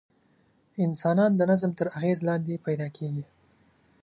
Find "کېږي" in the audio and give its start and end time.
2.97-3.25